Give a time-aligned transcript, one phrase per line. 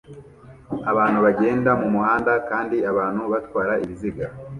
[0.91, 4.25] Abantu bagenda mumuhanda kandi abantu batwara ibiziga